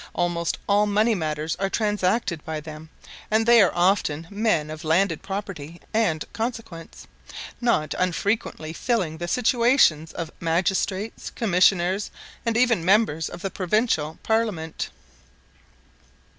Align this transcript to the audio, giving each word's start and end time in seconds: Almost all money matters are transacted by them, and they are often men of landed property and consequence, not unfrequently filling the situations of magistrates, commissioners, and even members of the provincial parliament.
Almost 0.15 0.57
all 0.67 0.87
money 0.87 1.13
matters 1.13 1.55
are 1.57 1.69
transacted 1.69 2.43
by 2.43 2.59
them, 2.59 2.89
and 3.29 3.45
they 3.45 3.61
are 3.61 3.71
often 3.71 4.25
men 4.31 4.71
of 4.71 4.83
landed 4.83 5.21
property 5.21 5.79
and 5.93 6.25
consequence, 6.33 7.05
not 7.61 7.93
unfrequently 7.99 8.73
filling 8.73 9.19
the 9.19 9.27
situations 9.27 10.11
of 10.11 10.31
magistrates, 10.39 11.29
commissioners, 11.29 12.09
and 12.47 12.57
even 12.57 12.83
members 12.83 13.29
of 13.29 13.43
the 13.43 13.51
provincial 13.51 14.17
parliament. 14.23 14.89